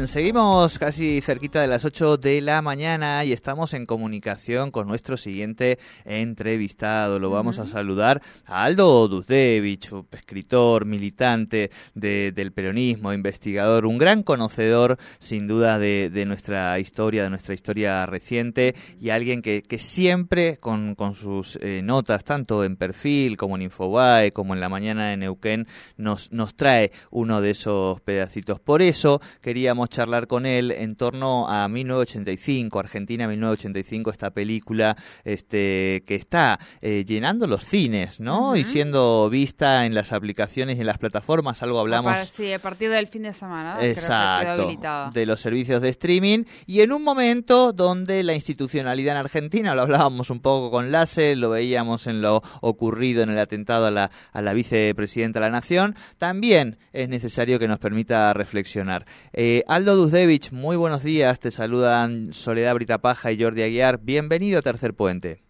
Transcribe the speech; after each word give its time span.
Bien, 0.00 0.08
seguimos 0.08 0.78
casi 0.78 1.20
cerquita 1.20 1.60
de 1.60 1.66
las 1.66 1.84
8 1.84 2.16
de 2.16 2.40
la 2.40 2.62
mañana 2.62 3.22
y 3.22 3.34
estamos 3.34 3.74
en 3.74 3.84
comunicación 3.84 4.70
con 4.70 4.88
nuestro 4.88 5.18
siguiente 5.18 5.78
entrevistado. 6.06 7.18
Lo 7.18 7.28
vamos 7.28 7.58
a 7.58 7.66
saludar 7.66 8.22
a 8.46 8.64
Aldo 8.64 9.08
Duzdevich, 9.08 9.90
escritor, 10.12 10.86
militante 10.86 11.70
del 11.92 12.52
peronismo, 12.52 13.12
investigador, 13.12 13.84
un 13.84 13.98
gran 13.98 14.22
conocedor 14.22 14.96
sin 15.18 15.46
duda 15.46 15.78
de, 15.78 16.24
nuestra 16.26 16.78
historia, 16.78 17.24
de 17.24 17.28
nuestra 17.28 17.52
historia 17.52 18.06
reciente 18.06 18.74
y 18.98 19.10
alguien 19.10 19.42
que, 19.42 19.78
siempre 19.78 20.56
con, 20.56 20.96
sus 21.14 21.58
eh, 21.60 21.82
notas, 21.84 22.24
tanto 22.24 22.64
en 22.64 22.76
perfil 22.76 23.36
como 23.36 23.56
en 23.56 23.62
Infobae, 23.62 24.32
como 24.32 24.54
en 24.54 24.60
la 24.60 24.70
mañana 24.70 25.12
en 25.12 25.20
Neuquén, 25.20 25.66
nos, 25.98 26.32
nos 26.32 26.54
trae 26.54 26.90
uno 27.10 27.42
de 27.42 27.50
esos 27.50 28.00
pedacitos. 28.00 28.60
Por 28.60 28.80
eso 28.80 29.20
quería 29.42 29.60
queríamos 29.60 29.89
charlar 29.90 30.26
con 30.26 30.46
él 30.46 30.70
en 30.70 30.96
torno 30.96 31.48
a 31.48 31.68
1985, 31.68 32.78
Argentina 32.78 33.28
1985, 33.28 34.10
esta 34.10 34.30
película 34.30 34.96
este, 35.24 36.02
que 36.06 36.14
está 36.14 36.58
eh, 36.80 37.04
llenando 37.06 37.46
los 37.46 37.64
cines, 37.64 38.20
¿no? 38.20 38.56
Y 38.56 38.64
siendo 38.64 39.28
vista 39.28 39.84
en 39.86 39.94
las 39.94 40.12
aplicaciones 40.12 40.78
y 40.78 40.80
en 40.80 40.86
las 40.86 40.98
plataformas, 40.98 41.62
algo 41.62 41.80
hablamos. 41.80 42.18
sí, 42.20 42.52
a 42.52 42.58
partir 42.58 42.90
del 42.90 43.08
fin 43.08 43.22
de 43.22 43.34
semana. 43.34 43.76
Exacto. 43.80 45.10
de 45.12 45.26
los 45.26 45.40
servicios 45.40 45.82
de 45.82 45.88
streaming 45.90 46.44
y 46.66 46.80
en 46.80 46.92
un 46.92 47.02
momento 47.02 47.72
donde 47.72 48.22
la 48.22 48.34
institucionalidad 48.34 49.14
en 49.14 49.20
Argentina, 49.20 49.74
lo 49.74 49.82
hablábamos 49.82 50.30
un 50.30 50.40
poco 50.40 50.70
con 50.70 50.92
Lasse, 50.92 51.36
lo 51.36 51.50
veíamos 51.50 52.06
en 52.06 52.22
lo 52.22 52.42
ocurrido 52.60 53.22
en 53.22 53.30
el 53.30 53.38
atentado 53.38 53.86
a 53.86 53.90
la, 53.90 54.10
a 54.32 54.42
la 54.42 54.52
vicepresidenta 54.52 55.40
de 55.40 55.46
la 55.46 55.50
Nación, 55.50 55.96
también 56.18 56.78
es 56.92 57.08
necesario 57.08 57.58
que 57.58 57.68
nos 57.68 57.78
permita 57.78 58.32
reflexionar. 58.32 59.04
Eh, 59.32 59.62
Aldo 59.80 59.96
Duzdevich, 59.96 60.52
muy 60.52 60.76
buenos 60.76 61.02
días. 61.02 61.40
Te 61.40 61.50
saludan 61.50 62.34
Soledad 62.34 62.74
Britapaja 62.74 63.32
y 63.32 63.42
Jordi 63.42 63.62
Aguiar. 63.62 63.98
Bienvenido 63.98 64.58
a 64.58 64.62
Tercer 64.62 64.92
Puente. 64.92 65.42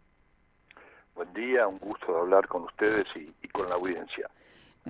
Buen 1.16 1.32
día, 1.34 1.66
un 1.66 1.78
gusto 1.78 2.16
hablar 2.16 2.46
con 2.46 2.62
ustedes 2.62 3.06
y, 3.16 3.48
con 3.48 3.68
la 3.68 3.74
audiencia. 3.74 4.30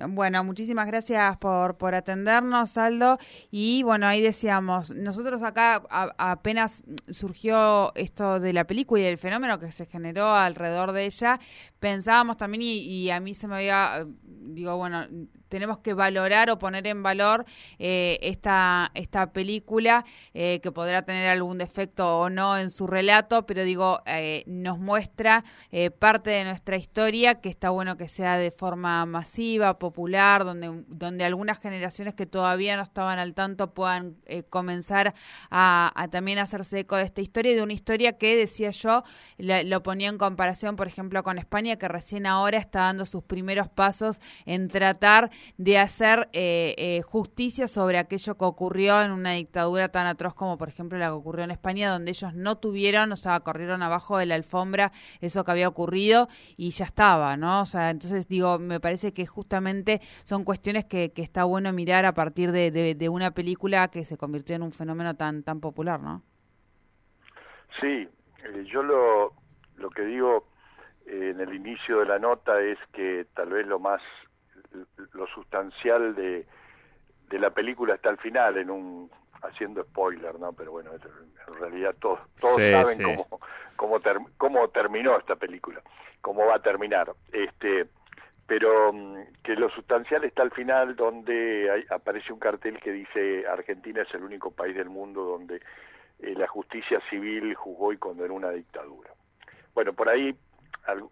Bueno, 0.09 0.43
muchísimas 0.43 0.85
gracias 0.85 1.37
por, 1.37 1.75
por 1.75 1.95
atendernos, 1.95 2.77
Aldo. 2.77 3.17
Y 3.49 3.81
bueno, 3.81 4.05
ahí 4.05 4.21
decíamos, 4.21 4.93
nosotros 4.93 5.41
acá 5.41 5.81
apenas 5.89 6.83
surgió 7.09 7.95
esto 7.95 8.39
de 8.39 8.53
la 8.53 8.65
película 8.65 9.01
y 9.01 9.05
el 9.05 9.17
fenómeno 9.17 9.57
que 9.57 9.71
se 9.71 9.87
generó 9.87 10.35
alrededor 10.35 10.91
de 10.91 11.05
ella, 11.05 11.39
pensábamos 11.79 12.37
también, 12.37 12.61
y 12.61 13.09
a 13.09 13.19
mí 13.19 13.33
se 13.33 13.47
me 13.47 13.55
había, 13.55 14.05
digo, 14.21 14.77
bueno, 14.77 15.07
tenemos 15.51 15.79
que 15.79 15.93
valorar 15.93 16.49
o 16.49 16.57
poner 16.57 16.87
en 16.87 17.03
valor 17.03 17.45
eh, 17.77 18.17
esta, 18.21 18.89
esta 18.95 19.33
película, 19.33 20.05
eh, 20.33 20.61
que 20.63 20.71
podrá 20.71 21.03
tener 21.03 21.29
algún 21.29 21.57
defecto 21.57 22.19
o 22.19 22.29
no 22.29 22.57
en 22.57 22.69
su 22.69 22.87
relato, 22.87 23.45
pero 23.45 23.63
digo, 23.63 24.01
eh, 24.05 24.43
nos 24.47 24.79
muestra 24.79 25.43
parte 25.99 26.31
de 26.31 26.45
nuestra 26.45 26.77
historia 26.77 27.41
que 27.41 27.49
está 27.49 27.69
bueno 27.69 27.97
que 27.97 28.07
sea 28.07 28.37
de 28.37 28.51
forma 28.51 29.05
masiva, 29.05 29.77
popular, 29.77 30.45
donde, 30.45 30.83
donde 30.87 31.25
algunas 31.25 31.59
generaciones 31.59 32.13
que 32.13 32.25
todavía 32.25 32.77
no 32.77 32.83
estaban 32.83 33.19
al 33.19 33.33
tanto 33.33 33.73
puedan 33.73 34.15
comenzar 34.49 35.13
a, 35.49 36.07
también 36.11 36.39
hacerse 36.39 36.79
eco 36.79 36.95
de 36.95 37.03
esta 37.03 37.19
historia, 37.19 37.53
de 37.53 37.61
una 37.61 37.73
historia 37.73 38.17
que, 38.17 38.37
decía 38.37 38.69
yo, 38.71 39.03
lo 39.37 39.83
ponía 39.83 40.07
en 40.07 40.17
comparación, 40.17 40.77
por 40.77 40.87
ejemplo, 40.87 41.23
con 41.23 41.37
España, 41.37 41.75
que 41.75 41.89
recién 41.89 42.25
ahora 42.25 42.57
está 42.57 42.81
dando 42.81 43.05
sus 43.05 43.23
primeros 43.23 43.67
pasos 43.67 44.21
en 44.45 44.69
tratar 44.69 45.31
de 45.57 45.77
hacer 45.77 46.29
eh, 46.33 46.75
eh, 46.77 47.01
justicia 47.01 47.67
sobre 47.67 47.97
aquello 47.97 48.37
que 48.37 48.45
ocurrió 48.45 49.01
en 49.01 49.11
una 49.11 49.31
dictadura 49.33 49.89
tan 49.89 50.07
atroz 50.07 50.33
como 50.33 50.57
por 50.57 50.69
ejemplo 50.69 50.97
la 50.97 51.07
que 51.07 51.11
ocurrió 51.11 51.43
en 51.43 51.51
España, 51.51 51.91
donde 51.91 52.11
ellos 52.11 52.33
no 52.33 52.57
tuvieron, 52.57 53.11
o 53.11 53.15
sea, 53.15 53.39
corrieron 53.39 53.83
abajo 53.83 54.17
de 54.17 54.25
la 54.25 54.35
alfombra 54.35 54.91
eso 55.21 55.43
que 55.43 55.51
había 55.51 55.67
ocurrido 55.67 56.27
y 56.57 56.71
ya 56.71 56.85
estaba, 56.85 57.37
¿no? 57.37 57.61
O 57.61 57.65
sea, 57.65 57.89
entonces 57.89 58.27
digo, 58.27 58.59
me 58.59 58.79
parece 58.79 59.13
que 59.13 59.25
justamente 59.25 60.01
son 60.23 60.43
cuestiones 60.43 60.85
que, 60.85 61.11
que 61.11 61.21
está 61.21 61.43
bueno 61.43 61.71
mirar 61.73 62.05
a 62.05 62.13
partir 62.13 62.51
de, 62.51 62.71
de, 62.71 63.09
una 63.09 63.31
película 63.31 63.89
que 63.89 64.05
se 64.05 64.17
convirtió 64.17 64.55
en 64.55 64.63
un 64.63 64.71
fenómeno 64.71 65.15
tan, 65.15 65.43
tan 65.43 65.59
popular, 65.59 65.99
¿no? 65.99 66.23
Sí, 67.79 68.07
eh, 68.43 68.65
yo 68.71 68.83
lo, 68.83 69.33
lo 69.77 69.89
que 69.89 70.03
digo 70.03 70.47
en 71.05 71.39
el 71.39 71.53
inicio 71.53 71.99
de 71.99 72.05
la 72.05 72.19
nota 72.19 72.61
es 72.61 72.77
que 72.93 73.25
tal 73.33 73.49
vez 73.49 73.67
lo 73.67 73.79
más 73.79 74.01
lo 75.13 75.27
sustancial 75.27 76.15
de, 76.15 76.45
de 77.29 77.39
la 77.39 77.49
película 77.51 77.95
está 77.95 78.09
al 78.09 78.17
final, 78.17 78.57
en 78.57 78.69
un 78.69 79.11
haciendo 79.41 79.83
spoiler, 79.83 80.39
¿no? 80.39 80.53
Pero 80.53 80.71
bueno, 80.71 80.91
en 80.93 81.55
realidad 81.59 81.95
todos, 81.99 82.19
todos 82.39 82.57
saben 82.57 83.01
cómo, 83.01 83.39
cómo, 83.75 83.99
cómo 84.37 84.67
terminó 84.69 85.17
esta 85.17 85.35
película, 85.35 85.81
cómo 86.21 86.45
va 86.45 86.55
a 86.55 86.61
terminar. 86.61 87.11
Este, 87.31 87.87
pero 88.45 88.93
mm, 88.93 89.15
que 89.43 89.55
lo 89.55 89.69
sustancial 89.69 90.23
está 90.23 90.43
al 90.43 90.51
final 90.51 90.95
donde 90.95 91.85
aparece 91.89 92.33
un 92.33 92.39
cartel 92.39 92.79
que 92.79 92.91
dice 92.91 93.47
Argentina 93.47 94.01
es 94.01 94.13
el 94.13 94.23
único 94.23 94.51
país 94.51 94.75
del 94.75 94.89
mundo 94.89 95.23
donde 95.23 95.61
eh, 96.19 96.33
la 96.35 96.47
justicia 96.47 96.99
civil 97.09 97.55
juzgó 97.55 97.93
y 97.93 97.97
condenó 97.97 98.35
una 98.35 98.51
dictadura. 98.51 99.11
Bueno, 99.73 99.93
por 99.93 100.09
ahí 100.09 100.35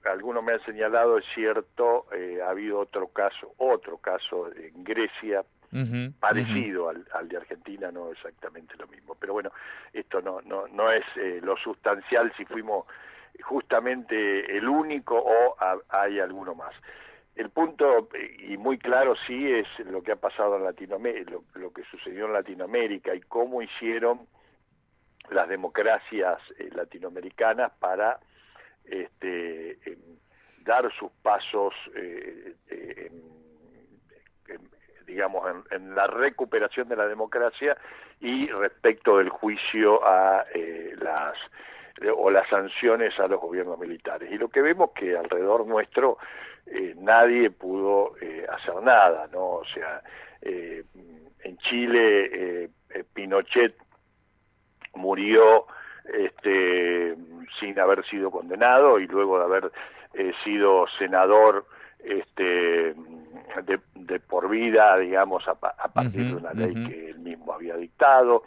algunos 0.05 0.43
me 0.43 0.53
han 0.53 0.65
señalado, 0.65 1.17
es 1.17 1.25
cierto, 1.33 2.05
eh, 2.13 2.39
ha 2.43 2.49
habido 2.49 2.79
otro 2.79 3.07
caso, 3.09 3.53
otro 3.57 3.97
caso 3.97 4.49
en 4.55 4.83
Grecia, 4.83 5.43
parecido 6.19 6.89
al, 6.89 7.27
de 7.29 7.37
Argentina, 7.37 7.91
no 7.91 8.11
exactamente 8.11 8.75
lo 8.77 8.87
mismo. 8.87 9.15
Pero 9.19 9.33
bueno, 9.33 9.51
esto 9.93 10.21
no, 10.21 10.41
no, 10.41 10.67
no 10.67 10.91
es 10.91 11.05
eh, 11.15 11.39
lo 11.43 11.55
sustancial 11.57 12.33
si 12.35 12.45
fuimos 12.45 12.85
justamente 13.43 14.57
el 14.57 14.67
único 14.67 15.17
o 15.17 15.55
hay 15.89 16.19
alguno 16.19 16.55
más. 16.55 16.73
El 17.35 17.51
punto, 17.51 18.09
y 18.39 18.57
muy 18.57 18.77
claro 18.77 19.13
sí, 19.25 19.51
es 19.51 19.67
lo 19.85 20.01
que 20.01 20.11
ha 20.11 20.17
pasado 20.17 20.57
en 20.57 20.63
Latinoamérica, 20.65 21.35
lo, 21.53 21.71
que 21.71 21.83
sucedió 21.83 22.25
en 22.25 22.33
Latinoamérica 22.33 23.15
y 23.15 23.21
cómo 23.21 23.61
hicieron 23.61 24.27
las 25.29 25.47
democracias 25.47 26.39
eh, 26.57 26.69
latinoamericanas 26.73 27.71
para 27.79 28.19
este, 28.89 29.77
dar 30.69 30.91
sus 30.93 31.11
pasos, 31.23 31.73
eh, 31.95 32.53
eh, 32.69 33.11
digamos, 35.07 35.43
en, 35.71 35.95
la 35.95 36.05
recuperación 36.05 36.87
de 36.87 36.95
la 36.95 37.07
democracia 37.07 37.75
y 38.19 38.47
respecto 38.51 39.17
del 39.17 39.29
juicio 39.29 40.05
a 40.05 40.45
eh, 40.53 40.93
las 41.01 41.35
o 42.15 42.29
las 42.29 42.47
sanciones 42.47 43.19
a 43.19 43.27
los 43.27 43.41
gobiernos 43.41 43.77
militares. 43.79 44.31
Y 44.31 44.37
lo 44.37 44.47
que 44.47 44.61
vemos 44.61 44.91
que 44.91 45.17
alrededor 45.17 45.65
nuestro 45.65 46.17
nadie 46.95 47.49
pudo 47.49 48.13
hacer 48.49 48.75
nada, 48.83 49.27
¿no? 49.33 49.55
O 49.55 49.65
sea, 49.65 50.01
en 50.41 51.57
Chile 51.57 52.69
Pinochet 53.13 53.75
murió 54.93 55.65
este, 56.13 57.15
sin 57.59 57.79
haber 57.79 58.05
sido 58.05 58.31
condenado 58.31 58.99
y 58.99 59.07
luego 59.07 59.39
de 59.39 59.45
haber 59.45 59.71
eh, 60.13 60.31
sido 60.43 60.85
senador 60.97 61.65
este, 62.03 62.93
de, 62.93 64.19
por 64.19 64.49
vida, 64.49 64.97
digamos, 64.97 65.47
a, 65.47 65.55
partir 65.55 66.25
de 66.25 66.35
una 66.35 66.53
ley 66.53 66.73
que 66.73 67.09
él 67.09 67.19
mismo 67.19 67.53
había 67.53 67.75
dictado. 67.75 68.43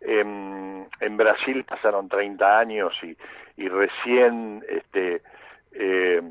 En, 0.00 0.86
en 1.00 1.16
Brasil 1.16 1.64
pasaron 1.64 2.08
30 2.08 2.58
años 2.58 2.92
y, 3.02 3.16
y 3.56 3.68
recién 3.68 4.62
este, 4.68 5.22
eh, 5.72 6.22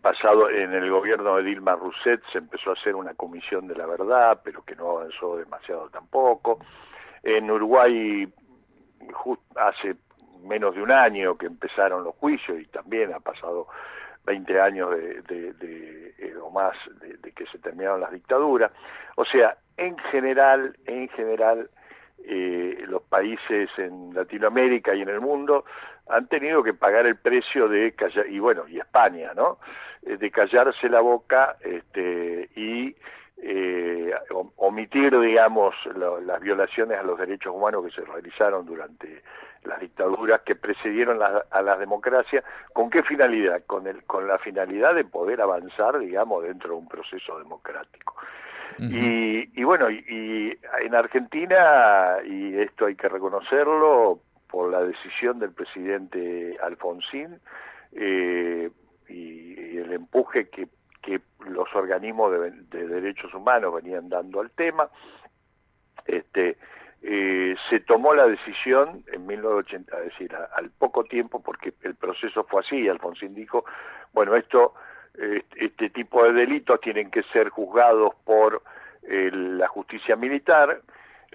pasado 0.00 0.48
en 0.50 0.72
el 0.72 0.90
gobierno 0.90 1.36
de 1.36 1.42
Dilma 1.42 1.74
Rousseff 1.74 2.20
se 2.32 2.38
empezó 2.38 2.70
a 2.70 2.74
hacer 2.74 2.94
una 2.94 3.14
comisión 3.14 3.66
de 3.66 3.74
la 3.74 3.86
verdad, 3.86 4.40
pero 4.42 4.62
que 4.64 4.76
no 4.76 4.90
avanzó 4.90 5.36
demasiado 5.36 5.88
tampoco. 5.90 6.58
En 7.22 7.50
Uruguay 7.50 8.26
hace 9.56 9.96
menos 10.42 10.74
de 10.74 10.82
un 10.82 10.92
año 10.92 11.36
que 11.36 11.46
empezaron 11.46 12.04
los 12.04 12.14
juicios 12.16 12.60
y 12.60 12.66
también 12.66 13.12
ha 13.12 13.20
pasado 13.20 13.68
20 14.24 14.60
años 14.60 14.90
de, 14.90 15.52
de, 15.54 16.14
eh, 16.18 16.34
o 16.42 16.50
más 16.50 16.76
de, 17.00 17.32
que 17.32 17.46
se 17.46 17.58
terminaron 17.58 18.00
las 18.00 18.12
dictaduras. 18.12 18.70
O 19.16 19.24
sea, 19.24 19.56
en 19.76 19.96
general, 20.10 20.76
en 20.86 21.08
general, 21.08 21.70
eh, 22.24 22.84
los 22.86 23.02
países 23.02 23.70
en 23.78 24.12
Latinoamérica 24.14 24.94
y 24.94 25.02
en 25.02 25.08
el 25.08 25.20
mundo 25.20 25.64
han 26.08 26.26
tenido 26.28 26.62
que 26.62 26.74
pagar 26.74 27.06
el 27.06 27.16
precio 27.16 27.68
de 27.68 27.92
callar, 27.92 28.26
y 28.28 28.38
bueno, 28.38 28.66
y 28.68 28.78
España, 28.78 29.32
¿no? 29.34 29.58
Eh, 30.02 30.16
de 30.16 30.30
callarse 30.30 30.88
la 30.88 31.00
boca 31.00 31.56
este, 31.60 32.48
y 32.54 32.94
eh, 33.42 34.12
omitir, 34.56 35.18
digamos, 35.18 35.74
las 35.94 36.40
violaciones 36.40 36.98
a 36.98 37.02
los 37.02 37.18
derechos 37.18 37.54
humanos 37.54 37.84
que 37.84 37.90
se 37.90 38.02
realizaron 38.02 38.66
durante 38.66 39.22
las 39.64 39.80
dictaduras 39.80 40.42
que 40.42 40.54
precedieron 40.54 41.20
a 41.22 41.62
las 41.62 41.78
democracias. 41.78 42.44
¿Con 42.72 42.90
qué 42.90 43.02
finalidad? 43.02 43.62
Con, 43.66 43.86
el, 43.86 44.04
con 44.04 44.26
la 44.26 44.38
finalidad 44.38 44.94
de 44.94 45.04
poder 45.04 45.40
avanzar, 45.40 45.98
digamos, 45.98 46.44
dentro 46.44 46.70
de 46.70 46.76
un 46.76 46.88
proceso 46.88 47.38
democrático. 47.38 48.14
y, 48.78 49.60
y, 49.60 49.64
bueno, 49.64 49.90
y, 49.90 50.56
en 50.80 50.94
Argentina, 50.94 52.18
y 52.24 52.56
esto 52.58 52.86
hay 52.86 52.94
que 52.94 53.08
reconocerlo, 53.08 54.20
por 54.50 54.70
la 54.70 54.82
decisión 54.82 55.38
del 55.38 55.52
presidente 55.52 56.56
Alfonsín 56.62 57.38
eh, 57.92 58.70
y, 59.08 59.76
el 59.78 59.92
empuje 59.92 60.48
que, 60.48 60.68
que 61.08 61.20
los 61.48 61.74
organismos 61.74 62.32
de, 62.70 62.86
derechos 62.86 63.32
humanos 63.32 63.74
venían 63.74 64.10
dando 64.10 64.40
al 64.40 64.50
tema, 64.50 64.90
este, 66.04 66.58
eh, 67.02 67.56
se 67.70 67.80
tomó 67.80 68.12
la 68.12 68.26
decisión 68.26 69.04
en 69.10 69.26
1980, 69.26 69.98
es 69.98 70.04
decir, 70.04 70.34
al 70.34 70.70
poco 70.70 71.04
tiempo, 71.04 71.40
porque 71.42 71.72
el 71.82 71.94
proceso 71.94 72.44
fue 72.44 72.60
así, 72.60 72.88
Alfonsín 72.88 73.34
dijo, 73.34 73.64
bueno, 74.12 74.36
esto, 74.36 74.74
este 75.56 75.90
tipo 75.90 76.24
de 76.24 76.32
delitos 76.32 76.80
tienen 76.80 77.10
que 77.10 77.22
ser 77.24 77.48
juzgados 77.48 78.14
por 78.24 78.62
eh, 79.02 79.30
la 79.32 79.68
justicia 79.68 80.14
militar, 80.16 80.82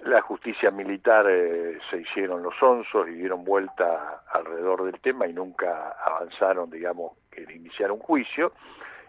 la 0.04 0.20
justicia 0.20 0.70
militar 0.70 1.26
eh, 1.28 1.78
se 1.90 1.98
hicieron 1.98 2.42
los 2.42 2.54
onzos 2.62 3.08
y 3.08 3.12
dieron 3.12 3.44
vuelta 3.44 4.22
alrededor 4.32 4.84
del 4.84 5.00
tema 5.00 5.26
y 5.26 5.32
nunca 5.32 5.96
avanzaron, 6.04 6.70
digamos, 6.70 7.12
en 7.32 7.50
iniciar 7.50 7.90
un 7.90 8.00
juicio. 8.00 8.52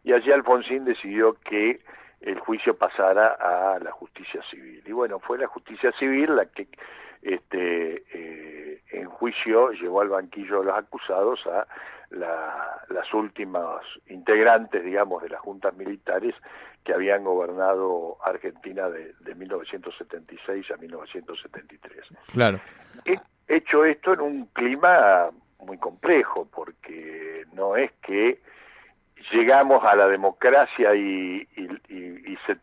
Y 0.06 0.13
allí 0.13 0.31
Alfonsín 0.31 0.86
decidió 0.86 1.36
que 1.44 1.81
el 2.22 2.40
juicio 2.40 2.78
pasara 2.78 3.30
a 3.40 3.80
la 3.80 3.92
justicia 3.92 4.40
civil. 4.52 4.84
Y 4.86 4.92
bueno, 4.92 5.19
fue 5.19 5.40
la 5.40 5.48
justicia 5.48 5.92
civil 5.94 6.36
la 6.36 6.46
que 6.46 6.68
este, 7.24 8.04
eh, 8.13 8.81
en 8.92 9.10
juicio 9.10 9.72
llevó 9.72 10.02
al 10.02 10.10
banquillo 10.10 10.60
de 10.60 10.66
los 10.66 10.78
acusados 10.78 11.40
a 11.48 11.66
las 12.12 13.13
últimas 13.16 13.81
integrantes, 14.07 14.86
digamos, 14.86 15.24
de 15.24 15.30
las 15.30 15.42
juntas 15.42 15.75
militares 15.75 16.36
que 16.84 16.94
habían 16.94 17.24
gobernado 17.24 18.18
Argentina 18.24 18.88
de, 18.90 19.16
de 19.22 19.34
1976 19.34 20.69
a 20.69 20.78
1973. 20.78 22.06
Claro. 22.31 22.60
He 23.06 23.18
hecho 23.48 23.84
esto 23.84 24.13
en 24.13 24.22
un 24.22 24.46
clima 24.54 25.31
muy 25.60 25.80
complejo, 25.80 26.48
porque 26.54 27.46
no 27.54 27.75
es 27.75 27.92
que 28.04 28.40
llegamos 29.31 29.83
a 29.83 29.95
la 29.95 30.07
democracia 30.07 30.94
y, 30.95 31.48
y, 31.56 31.63
y, 31.89 32.38
se 32.45 32.57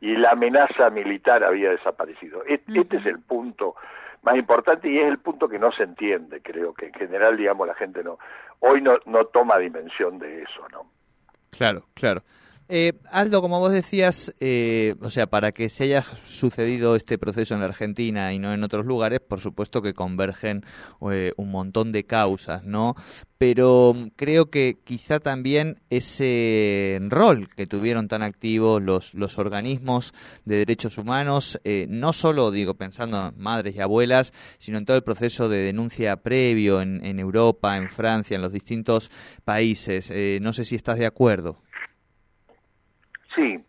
y, 0.00 0.16
la 0.16 0.30
amenaza 0.30 0.90
militar 0.90 1.44
había 1.44 1.70
desaparecido. 1.70 2.44
Este, 2.44 2.96
es 2.96 3.06
el 3.06 3.20
punto 3.20 3.74
más 4.22 4.36
importante 4.36 4.90
y 4.90 4.98
es 4.98 5.06
el 5.06 5.18
punto 5.18 5.48
que 5.48 5.58
no 5.58 5.72
se 5.72 5.84
entiende, 5.84 6.42
creo 6.42 6.74
que 6.74 6.86
en 6.86 6.94
general, 6.94 7.36
digamos, 7.36 7.66
la 7.66 7.74
gente 7.74 8.02
no, 8.02 8.18
hoy 8.60 8.82
no, 8.82 8.98
no 9.06 9.26
toma 9.26 9.58
dimensión 9.58 10.18
de 10.18 10.42
eso, 10.42 10.68
¿no? 10.72 10.90
Claro, 11.50 11.84
claro. 11.94 12.22
Eh, 12.70 12.92
Aldo, 13.10 13.40
como 13.40 13.60
vos 13.60 13.72
decías, 13.72 14.34
eh, 14.40 14.94
o 15.00 15.08
sea, 15.08 15.26
para 15.26 15.52
que 15.52 15.70
se 15.70 15.84
haya 15.84 16.04
sucedido 16.24 16.96
este 16.96 17.16
proceso 17.16 17.54
en 17.54 17.60
la 17.60 17.66
Argentina 17.66 18.34
y 18.34 18.38
no 18.38 18.52
en 18.52 18.62
otros 18.62 18.84
lugares, 18.84 19.20
por 19.20 19.40
supuesto 19.40 19.80
que 19.80 19.94
convergen 19.94 20.66
eh, 21.10 21.32
un 21.38 21.50
montón 21.50 21.92
de 21.92 22.04
causas, 22.04 22.64
¿no? 22.64 22.94
Pero 23.38 23.94
creo 24.16 24.50
que 24.50 24.80
quizá 24.84 25.18
también 25.18 25.80
ese 25.88 26.98
rol 27.08 27.48
que 27.56 27.66
tuvieron 27.66 28.06
tan 28.06 28.22
activos 28.22 28.82
los, 28.82 29.14
los 29.14 29.38
organismos 29.38 30.12
de 30.44 30.56
derechos 30.56 30.98
humanos, 30.98 31.58
no 31.88 32.12
solo, 32.12 32.50
digo, 32.50 32.74
pensando 32.74 33.28
en 33.28 33.40
madres 33.40 33.76
y 33.76 33.80
abuelas, 33.80 34.32
sino 34.58 34.76
en 34.76 34.86
todo 34.86 34.96
el 34.96 35.04
proceso 35.04 35.48
de 35.48 35.58
denuncia 35.58 36.16
previo 36.16 36.82
en, 36.82 37.04
en 37.06 37.20
Europa, 37.20 37.76
en 37.76 37.88
Francia, 37.88 38.34
en 38.34 38.42
los 38.42 38.52
distintos 38.52 39.08
países. 39.44 40.12
no 40.40 40.52
sé 40.52 40.64
si 40.64 40.74
estás 40.74 40.98
de 40.98 41.06
acuerdo. 41.06 41.62
Sí, 43.38 43.64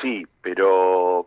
sí, 0.00 0.26
pero... 0.40 1.26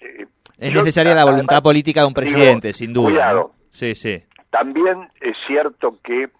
Eh, 0.00 0.26
es 0.58 0.72
necesaria 0.72 1.14
la 1.14 1.24
voluntad 1.24 1.62
política 1.62 2.00
de 2.00 2.06
un 2.08 2.14
presidente, 2.14 2.72
sin 2.72 2.92
duda. 2.92 3.10
Cuidado. 3.10 3.52
Sí, 3.70 3.94
sí. 3.94 4.24
También 4.50 5.08
es 5.20 5.36
cierto 5.46 5.98
que 6.02 6.30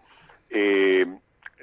eh, 0.50 1.06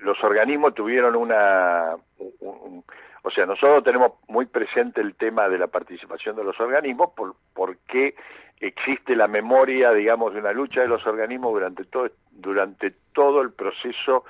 los 0.01 0.24
organismos 0.24 0.74
tuvieron 0.74 1.15
una... 1.15 1.95
o 2.42 3.31
sea, 3.31 3.45
nosotros 3.45 3.83
tenemos 3.83 4.13
muy 4.30 4.45
presente 4.45 5.01
el 5.01 5.15
tema 5.15 5.50
de 5.50 5.57
la 5.57 5.68
participación 5.68 6.38
de 6.38 6.45
los 6.45 6.57
organismos 6.59 7.09
por, 7.15 7.36
porque 7.53 8.15
existe 8.62 9.15
la 9.15 9.27
memoria, 9.27 9.92
digamos, 9.92 10.33
de 10.33 10.39
una 10.39 10.53
lucha 10.53 10.81
de 10.81 10.88
los 10.88 11.06
organismos 11.06 11.51
durante 11.51 11.83
todo, 11.83 12.09
durante 12.31 12.94
todo 13.12 13.42
el 13.42 13.51
proceso 13.51 14.24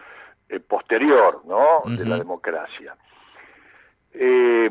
eh, 0.49 0.59
posterior, 0.59 1.41
¿no?, 1.45 1.83
de 1.85 2.05
la 2.05 2.17
democracia. 2.17 2.95
Eh, 4.17 4.69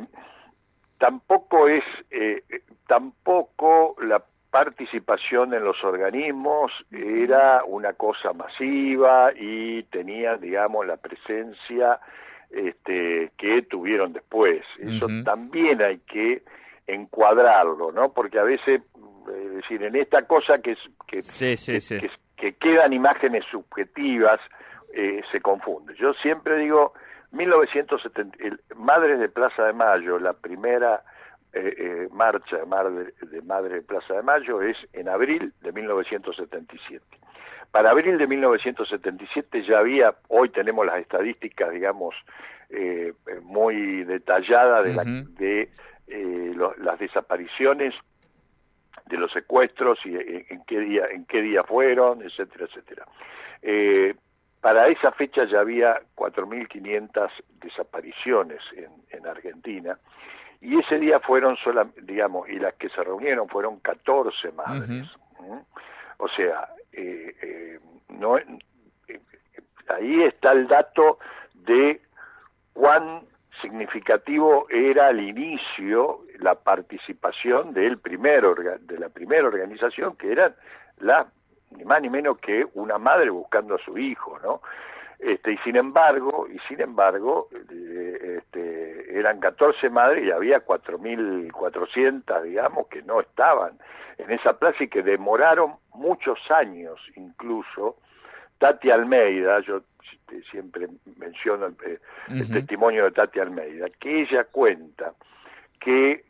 tampoco 0.99 1.69
es, 1.69 1.85
eh, 2.11 2.43
tampoco 2.87 3.96
la 4.00 4.23
participación 4.50 5.52
en 5.52 5.64
los 5.64 5.82
organismos 5.82 6.70
era 6.93 7.64
una 7.64 7.94
cosa 7.94 8.32
masiva 8.32 9.32
y 9.35 9.82
tenía, 9.85 10.37
digamos, 10.37 10.87
la 10.87 10.96
presencia 10.96 11.99
este, 12.50 13.32
que 13.37 13.62
tuvieron 13.62 14.12
después. 14.12 14.62
Eso 14.79 15.08
también 15.25 15.82
hay 15.82 15.99
que 16.06 16.43
encuadrarlo, 16.87 17.91
¿no? 17.91 18.12
Porque 18.12 18.38
a 18.38 18.44
veces, 18.44 18.82
es 19.29 19.55
decir, 19.55 19.82
en 19.82 19.96
esta 19.96 20.23
cosa 20.23 20.58
que, 20.58 20.76
que, 21.08 21.20
que, 22.37 22.52
quedan 22.55 22.93
imágenes 22.93 23.44
subjetivas, 23.50 24.41
eh, 24.93 25.20
se 25.32 25.41
confunde. 25.41 25.94
Yo 25.96 26.12
siempre 26.14 26.58
digo, 26.58 26.94
1970, 27.34 28.38
el, 28.40 28.60
Madres 28.76 29.19
de 29.19 29.28
Plaza 29.28 29.64
de 29.64 29.72
Mayo, 29.72 30.19
la 30.19 30.32
primera 30.32 31.02
eh, 31.52 31.75
eh, 31.76 32.08
marcha 32.12 32.58
de, 32.58 33.26
de 33.26 33.42
Madres 33.42 33.72
de 33.72 33.82
Plaza 33.82 34.14
de 34.14 34.22
Mayo 34.22 34.62
es 34.62 34.76
en 34.92 35.08
abril 35.08 35.53
de 35.60 35.72
1977. 35.72 37.05
Para 37.70 37.91
abril 37.91 38.19
de 38.19 38.26
1977 38.26 39.64
ya 39.64 39.79
había, 39.79 40.14
hoy 40.29 40.48
tenemos 40.50 40.86
las 40.86 40.98
estadísticas, 40.98 41.72
digamos, 41.72 42.14
eh, 42.70 43.14
muy 43.43 44.05
detalladas 44.05 44.84
de, 44.84 44.94
la, 44.94 45.05
de 45.05 45.69
las 46.79 46.98
desapariciones, 46.98 47.94
de 49.06 49.17
los 49.17 49.32
secuestros 49.32 49.98
y 50.05 50.17
en, 50.17 50.64
qué 50.67 50.79
día, 50.81 51.06
en 51.10 51.24
qué 51.26 51.43
día 51.43 51.64
fueron, 51.64 52.22
etcétera, 52.22 52.67
etcétera. 52.67 53.06
Para 54.65 54.89
esa 54.89 55.13
fecha 55.13 55.44
ya 55.44 55.61
había 55.61 56.01
4.500 56.17 57.31
desapariciones 57.61 58.63
en, 59.11 59.27
Argentina 59.27 59.99
y 60.63 60.79
ese 60.79 60.99
día 60.99 61.21
fueron 61.21 61.56
solamente, 61.56 62.01
digamos, 62.01 62.49
y 62.49 62.59
las 62.59 62.73
que 62.77 62.89
se 62.89 63.05
reunieron 63.05 63.47
fueron 63.47 63.81
14 63.81 64.53
madres. 64.53 65.06
O 66.17 66.29
sea, 66.29 66.71
eh, 66.94 67.37
eh, 67.43 67.79
no, 68.09 68.39
eh, 68.39 68.47
ahí 69.89 70.23
está 70.23 70.53
el 70.53 70.67
dato 70.67 71.19
de 71.53 72.01
cuán 72.73 73.21
significativo 73.61 74.67
era 74.71 75.09
al 75.09 75.21
inicio 75.21 76.21
la 76.39 76.55
participación 76.55 77.75
del 77.75 77.99
primer 77.99 78.43
de 78.81 78.99
la 78.99 79.11
primera 79.11 79.47
organización 79.47 80.17
que 80.17 80.33
eran 80.33 80.55
las 81.01 81.27
ni 81.76 81.84
más 81.84 82.00
ni 82.02 82.10
menos 82.10 82.38
que 82.38 82.66
una 82.74 82.98
madre 82.98 83.31
buscando 83.31 83.74
a 83.74 83.78
su 83.78 83.98
hijo, 83.98 84.38
¿no? 84.43 84.60
Este, 85.19 85.52
y 85.52 85.58
sin 85.58 85.76
embargo, 85.76 86.46
y 86.52 86.58
sin 86.69 86.81
embargo, 86.81 87.48
eh, 87.70 88.38
este, 88.38 89.19
eran 89.19 89.40
14 89.40 89.88
madres 89.88 90.24
y 90.24 90.31
había 90.31 90.64
4.400, 90.64 92.43
digamos, 92.43 92.88
que 92.88 93.02
no 93.02 93.20
estaban 93.20 93.78
en 94.19 94.31
esa 94.32 94.58
plaza 94.58 94.84
y 94.84 94.88
que 94.88 95.02
demoraron 95.02 95.76
muchos 95.94 96.38
años 96.50 97.00
incluso. 97.16 97.96
Tati 98.58 98.90
Almeida, 98.90 99.60
yo 99.60 99.82
siempre 100.50 100.88
menciono 101.16 101.66
el, 101.66 101.76
eh, 101.86 101.98
el 102.28 102.52
testimonio 102.52 103.04
de 103.04 103.12
Tati 103.12 103.40
Almeida, 103.40 103.86
que 103.98 104.22
ella 104.22 104.44
cuenta 104.44 105.12
que 105.81 106.24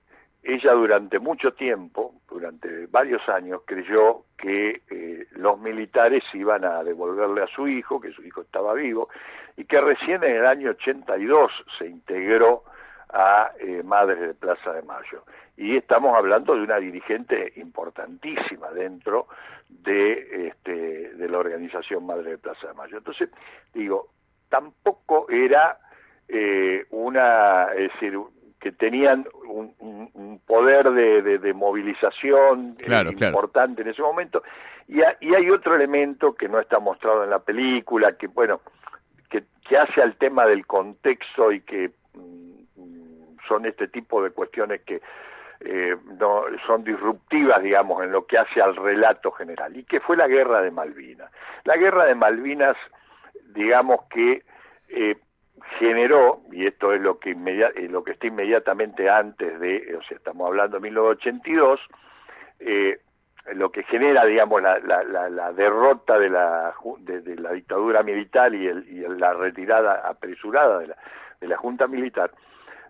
ella 0.44 0.72
durante 0.72 1.18
mucho 1.18 1.52
tiempo, 1.54 2.14
durante 2.28 2.86
varios 2.86 3.26
años, 3.28 3.62
creyó 3.64 4.24
que 4.36 4.82
eh, 4.90 5.26
los 5.32 5.58
militares 5.58 6.22
iban 6.34 6.64
a 6.64 6.84
devolverle 6.84 7.42
a 7.42 7.46
su 7.46 7.66
hijo, 7.66 8.00
que 8.00 8.12
su 8.12 8.22
hijo 8.22 8.42
estaba 8.42 8.74
vivo, 8.74 9.08
y 9.56 9.64
que 9.64 9.80
recién 9.80 10.22
en 10.22 10.36
el 10.36 10.46
año 10.46 10.70
82 10.70 11.50
se 11.78 11.86
integró 11.86 12.64
a 13.10 13.52
eh, 13.58 13.82
Madres 13.84 14.20
de 14.20 14.34
Plaza 14.34 14.72
de 14.72 14.82
Mayo. 14.82 15.22
y 15.56 15.76
estamos 15.76 16.16
hablando 16.16 16.54
de 16.54 16.62
una 16.62 16.78
dirigente 16.78 17.52
importantísima 17.56 18.70
dentro 18.70 19.28
de, 19.68 20.48
este, 20.48 21.14
de 21.14 21.28
la 21.28 21.38
organización 21.38 22.04
Madre 22.04 22.32
de 22.32 22.38
Plaza 22.38 22.66
de 22.66 22.74
Mayo. 22.74 22.98
Entonces, 22.98 23.30
digo, 23.72 24.08
tampoco 24.48 25.30
era 25.30 25.78
eh, 26.28 26.84
una, 26.90 27.72
es 27.74 27.92
decir, 27.92 28.18
que 28.64 28.72
tenían 28.72 29.26
un, 29.46 30.40
poder 30.46 30.90
de, 30.90 31.52
movilización 31.52 32.78
importante 32.80 33.82
en 33.82 33.88
ese 33.88 34.00
momento. 34.00 34.42
Y, 34.88 35.00
y, 35.20 35.34
hay 35.34 35.50
otro 35.50 35.76
elemento 35.76 36.34
que 36.34 36.48
no 36.48 36.58
está 36.58 36.78
mostrado 36.78 37.24
en 37.24 37.30
la 37.30 37.40
película, 37.40 38.16
que 38.16 38.26
bueno, 38.26 38.62
que, 39.28 39.44
que 39.68 39.76
hace 39.76 40.00
al 40.00 40.16
tema 40.16 40.46
del 40.46 40.66
contexto 40.66 41.52
y 41.52 41.60
que 41.60 41.90
mm, 42.14 43.36
son 43.46 43.66
este 43.66 43.86
tipo 43.88 44.22
de 44.22 44.30
cuestiones 44.30 44.80
que 44.80 45.02
eh, 45.60 45.94
no, 46.18 46.44
son 46.66 46.84
disruptivas, 46.84 47.62
digamos, 47.62 48.02
en 48.02 48.12
lo 48.12 48.26
que 48.26 48.38
hace 48.38 48.62
al 48.62 48.76
relato 48.76 49.30
general, 49.32 49.76
y 49.76 49.84
que 49.84 50.00
fue 50.00 50.16
la 50.16 50.26
guerra 50.26 50.62
de 50.62 50.70
Malvinas. 50.70 51.30
La 51.64 51.76
guerra 51.76 52.06
de 52.06 52.14
Malvinas, 52.14 52.78
digamos 53.54 54.04
que 54.08 54.42
eh, 54.88 55.16
generó, 55.78 56.40
y 56.52 56.66
esto 56.66 56.92
es 56.92 57.00
lo 57.00 57.18
que, 57.18 57.30
eh, 57.30 57.88
lo 57.88 58.04
que 58.04 58.12
está 58.12 58.26
inmediatamente 58.26 59.08
antes 59.08 59.58
de, 59.60 59.96
o 59.96 60.02
sea, 60.02 60.16
estamos 60.16 60.46
hablando 60.46 60.76
de 60.78 60.82
1982, 60.82 61.80
eh, 62.60 62.98
lo 63.52 63.70
que 63.70 63.82
genera, 63.84 64.24
digamos, 64.24 64.62
la, 64.62 64.78
la, 64.78 65.52
derrota 65.52 66.18
de 66.18 66.30
la, 66.30 66.74
de, 67.00 67.36
la 67.36 67.52
dictadura 67.52 68.02
militar 68.02 68.54
y, 68.54 68.66
el, 68.66 68.88
y 68.88 69.00
la 69.18 69.34
retirada 69.34 70.08
apresurada 70.08 70.78
de 70.78 70.88
la, 70.88 70.96
de 71.40 71.48
la 71.48 71.56
Junta 71.58 71.86
Militar. 71.86 72.30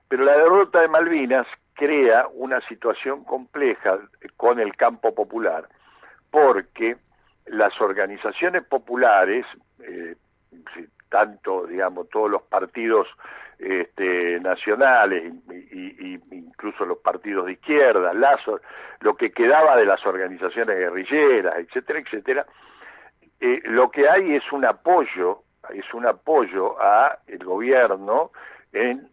Pero 0.08 0.24
la 0.24 0.36
derrota 0.36 0.80
de 0.80 0.88
Malvinas 0.88 1.46
crea 1.74 2.28
una 2.34 2.60
situación 2.68 3.24
compleja 3.24 3.98
con 4.36 4.60
el 4.60 4.76
campo 4.76 5.12
popular, 5.12 5.68
porque 6.30 6.96
las 7.46 7.78
organizaciones 7.80 8.62
populares, 8.64 9.44
eh, 9.80 10.14
tanto, 11.14 11.64
digamos, 11.68 12.08
todos 12.08 12.28
los 12.28 12.42
partidos 12.42 13.06
este, 13.60 14.40
nacionales 14.40 15.32
y, 15.48 16.18
incluso 16.32 16.84
los 16.84 16.98
partidos 16.98 17.46
de 17.46 17.52
izquierda, 17.52 18.12
Lazo, 18.12 18.60
lo 18.98 19.14
que 19.16 19.30
quedaba 19.30 19.76
de 19.76 19.86
las 19.86 20.04
organizaciones 20.04 20.76
guerrilleras, 20.76 21.56
etcétera, 21.58 22.00
etcétera, 22.00 22.46
eh, 23.40 23.60
lo 23.66 23.92
que 23.92 24.08
hay 24.08 24.34
es 24.34 24.50
un 24.50 24.64
apoyo, 24.64 25.42
es 25.72 25.94
un 25.94 26.04
apoyo 26.04 26.82
a 26.82 27.16
el 27.28 27.44
gobierno 27.44 28.32
en, 28.72 29.08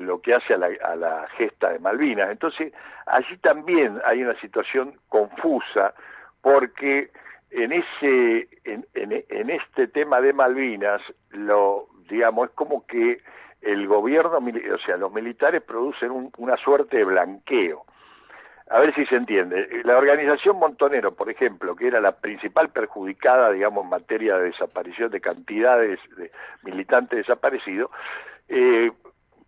lo 0.00 0.20
que 0.20 0.34
hace 0.34 0.54
a 0.54 0.58
la, 0.58 0.68
a 0.82 0.96
la 0.96 1.28
gesta 1.36 1.70
de 1.70 1.78
Malvinas. 1.78 2.30
Entonces, 2.30 2.72
allí 3.06 3.36
también 3.36 4.00
hay 4.04 4.20
una 4.20 4.34
situación 4.40 4.98
confusa 5.08 5.94
porque 6.42 7.10
en 7.50 7.72
ese 7.72 8.48
en, 8.64 8.86
en, 8.94 9.50
este 9.50 9.88
tema 9.88 10.20
de 10.20 10.32
Malvinas 10.32 11.00
lo 11.30 11.88
digamos 12.08 12.48
es 12.48 12.54
como 12.54 12.86
que 12.86 13.20
el 13.62 13.86
gobierno 13.86 14.38
o 14.38 14.78
sea 14.84 14.96
los 14.96 15.12
militares 15.12 15.62
producen 15.62 16.30
una 16.36 16.56
suerte 16.56 16.98
de 16.98 17.04
blanqueo. 17.04 17.84
A 18.68 18.80
ver 18.80 18.92
si 18.96 19.06
se 19.06 19.14
entiende. 19.14 19.82
La 19.84 19.96
organización 19.96 20.58
Montonero 20.58 21.14
por 21.14 21.30
ejemplo 21.30 21.76
que 21.76 21.86
era 21.86 22.00
la 22.00 22.12
principal 22.12 22.70
perjudicada 22.70 23.52
digamos 23.52 23.84
en 23.84 23.90
materia 23.90 24.36
de 24.38 24.46
desaparición 24.46 25.10
de 25.10 25.20
cantidades 25.20 26.00
de 26.16 26.30
militantes 26.64 27.18
desaparecidos 27.18 27.90
eh, 28.48 28.90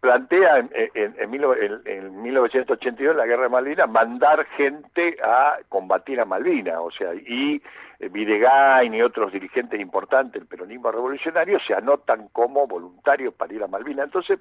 plantea 0.01 0.59
en, 0.59 0.71
en, 0.95 1.15
en, 1.19 1.83
en, 1.87 2.23
1982, 2.23 3.17
la 3.17 3.27
guerra 3.27 3.45
de 3.45 3.49
Malvinas, 3.49 3.91
mandar 3.91 4.47
gente 4.57 5.17
a 5.23 5.59
combatir 5.69 6.21
a 6.21 6.25
Malvinas, 6.25 6.77
o 6.79 6.91
sea, 6.91 7.15
y 7.15 7.61
eh, 7.99 8.09
Videgain 8.09 8.95
y 8.95 9.03
otros 9.03 9.33
dirigentes 9.33 9.81
importantes 9.81 10.35
del 10.35 10.47
peronismo 10.47 10.93
revolucionario 10.93 11.59
se 11.67 11.75
anotan 11.75 12.29
como 12.29 12.67
voluntarios 12.67 13.35
para 13.35 13.53
ir 13.53 13.63
a 13.63 13.67
Malvinas. 13.67 14.07
Entonces, 14.07 14.39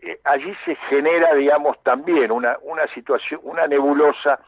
eh, 0.00 0.20
allí 0.24 0.54
se 0.64 0.76
genera, 0.88 1.34
digamos, 1.34 1.82
también 1.82 2.30
una, 2.30 2.56
una 2.62 2.86
situación, 2.94 3.40
una 3.42 3.66
nebulosa 3.66 4.38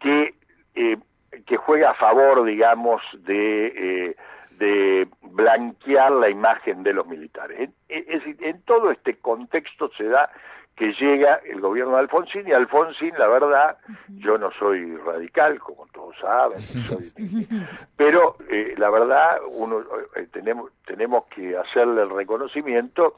que, 0.00 0.34
eh, 0.74 0.98
que 1.46 1.56
juega 1.56 1.90
a 1.90 1.94
favor, 1.94 2.44
digamos, 2.44 3.00
de 3.20 4.14
de 4.58 5.08
blanquear 5.22 6.12
la 6.12 6.28
imagen 6.28 6.82
de 6.82 6.92
los 6.92 7.06
militares. 7.06 7.70
Es 7.88 8.06
decir, 8.06 8.36
en 8.40 8.62
todo 8.62 8.90
este 8.90 9.18
contexto 9.18 9.90
se 9.96 10.04
da 10.04 10.30
que 10.78 10.92
llega 10.92 11.40
el 11.44 11.60
gobierno 11.60 11.94
de 11.94 12.00
Alfonsín 12.00 12.46
y 12.46 12.52
Alfonsín, 12.52 13.12
la 13.18 13.26
verdad, 13.26 13.78
yo 14.08 14.38
no 14.38 14.50
soy 14.52 14.96
radical, 14.96 15.58
como 15.58 15.86
todos 15.88 16.16
saben, 16.20 16.60
pero 17.96 18.36
eh, 18.48 18.74
la 18.76 18.88
verdad 18.88 19.38
uno 19.50 19.80
eh, 20.14 20.28
tenemos 20.32 20.70
tenemos 20.86 21.26
que 21.34 21.56
hacerle 21.56 22.02
el 22.02 22.10
reconocimiento 22.10 23.16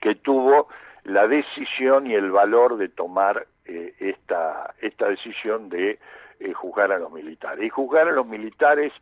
que 0.00 0.14
tuvo 0.14 0.68
la 1.02 1.26
decisión 1.26 2.06
y 2.06 2.14
el 2.14 2.30
valor 2.30 2.76
de 2.76 2.88
tomar 2.88 3.48
eh, 3.64 3.94
esta 3.98 4.72
esta 4.80 5.08
decisión 5.08 5.68
de 5.68 5.98
juzgar 6.54 6.92
a 6.92 6.98
los 6.98 7.12
militares. 7.12 7.64
Y 7.64 7.68
juzgar 7.68 8.08
a 8.08 8.12
los 8.12 8.26
militares 8.26 8.92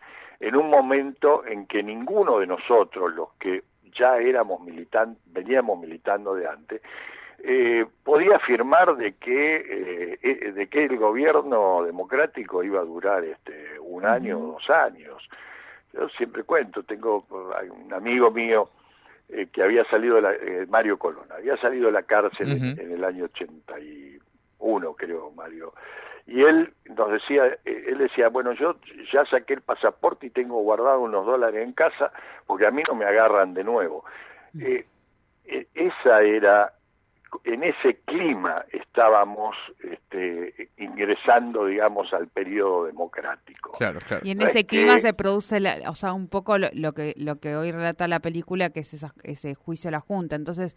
en 0.40 0.56
un 0.56 0.70
momento 0.70 1.44
en 1.46 1.66
que 1.66 1.82
ninguno 1.82 2.38
de 2.38 2.46
nosotros, 2.46 3.14
los 3.14 3.32
que 3.38 3.62
ya 3.96 4.18
éramos 4.18 4.60
militantes, 4.60 5.22
veníamos 5.26 5.78
militando 5.78 6.34
de 6.34 6.48
antes, 6.48 6.80
eh, 7.42 7.86
podía 8.04 8.36
afirmar 8.36 8.96
de 8.96 9.14
que 9.14 9.56
eh, 9.56 10.18
eh, 10.22 10.52
de 10.52 10.66
que 10.68 10.84
el 10.84 10.98
gobierno 10.98 11.82
democrático 11.84 12.62
iba 12.62 12.80
a 12.80 12.84
durar 12.84 13.24
este 13.24 13.78
un 13.80 14.04
año 14.04 14.38
o 14.38 14.52
dos 14.52 14.70
años. 14.70 15.26
Yo 15.92 16.08
siempre 16.10 16.44
cuento 16.44 16.82
tengo 16.82 17.26
un 17.30 17.92
amigo 17.92 18.30
mío 18.30 18.68
que 19.52 19.62
había 19.62 19.84
salido 19.84 20.16
de 20.16 20.22
la, 20.22 20.32
Mario 20.68 20.98
Colón 20.98 21.26
había 21.30 21.56
salido 21.56 21.86
de 21.86 21.92
la 21.92 22.02
cárcel 22.02 22.50
en, 22.50 22.80
en, 22.80 22.92
el 22.92 23.04
año 23.04 23.24
81 23.26 24.94
creo 24.94 25.30
Mario 25.30 25.72
y 26.30 26.44
él 26.44 26.72
nos 26.96 27.10
decía, 27.10 27.44
eh, 27.64 27.84
él 27.88 27.98
decía, 27.98 28.28
bueno, 28.28 28.52
yo 28.52 28.76
ya 29.12 29.24
saqué 29.24 29.54
el 29.54 29.62
pasaporte 29.62 30.26
y 30.26 30.30
tengo 30.30 30.62
guardado 30.62 31.00
unos 31.00 31.26
dólares 31.26 31.60
en 31.66 31.72
casa 31.72 32.12
porque 32.46 32.66
a 32.66 32.70
mí 32.70 32.84
no 32.86 32.94
me 32.94 33.04
agarran 33.04 33.52
de 33.52 33.64
nuevo. 33.64 34.04
Mm. 34.52 34.62
Eh, 34.62 34.86
eh, 35.46 35.66
esa 35.74 36.22
era, 36.22 36.72
en 37.42 37.64
ese 37.64 37.96
clima 38.04 38.64
estábamos 38.70 39.56
este, 39.82 40.70
ingresando, 40.76 41.66
digamos, 41.66 42.12
al 42.12 42.28
periodo 42.28 42.84
democrático. 42.84 43.72
Claro, 43.72 43.98
claro. 44.06 44.22
Y 44.24 44.30
en 44.30 44.42
ese 44.42 44.64
clima 44.64 45.00
se 45.00 45.12
produce, 45.12 45.60
o 45.88 45.94
sea, 45.96 46.12
un 46.12 46.28
poco 46.28 46.58
lo, 46.58 46.68
lo, 46.74 46.92
que 46.92 47.12
lo 47.16 47.40
que 47.40 47.56
hoy 47.56 47.72
relata 47.72 48.06
la 48.06 48.20
película, 48.20 48.70
que 48.70 48.80
es 48.80 49.04
ese 49.24 49.56
juicio 49.56 49.88
a 49.88 49.90
la 49.90 50.00
Junta. 50.00 50.36
Entonces 50.36 50.76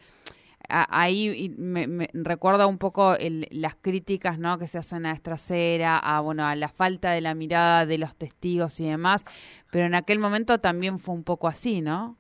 ahí 0.70 1.54
me, 1.58 2.08
recuerda 2.14 2.68
un 2.68 2.78
poco 2.78 3.16
las 3.52 3.76
críticas 3.76 4.40
¿no? 4.40 4.58
que 4.58 4.68
se 4.68 4.78
hacen 4.78 5.06
a 5.06 5.12
Estracera, 5.12 5.98
a, 5.98 6.20
bueno, 6.22 6.46
a 6.46 6.56
la 6.56 6.68
falta 6.68 7.12
de 7.12 7.22
la 7.22 7.34
mirada 7.34 7.86
de 7.86 7.98
los 7.98 8.16
testigos 8.18 8.80
y 8.80 8.90
demás, 8.90 9.26
pero 9.72 9.86
en 9.86 9.96
aquel 9.96 10.20
momento 10.20 10.60
también 10.60 11.00
fue 11.00 11.16
un 11.16 11.24
poco 11.24 11.48
así, 11.48 11.82
¿no? 11.82 12.16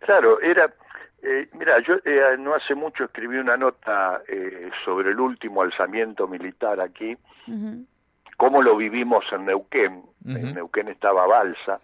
Claro, 0.00 0.40
era... 0.40 0.72
Eh, 1.22 1.48
mira, 1.54 1.80
yo 1.80 1.94
eh, 2.04 2.36
no 2.38 2.54
hace 2.54 2.76
mucho 2.76 3.04
escribí 3.04 3.36
una 3.38 3.56
nota 3.56 4.22
eh, 4.28 4.70
sobre 4.84 5.10
el 5.10 5.18
último 5.18 5.62
alzamiento 5.62 6.28
militar 6.28 6.78
aquí, 6.80 7.16
cómo 8.36 8.62
lo 8.62 8.76
vivimos 8.76 9.24
en 9.32 9.46
Neuquén. 9.46 10.02
En 10.24 10.54
Neuquén 10.54 10.88
estaba 10.88 11.26
Balsa, 11.26 11.80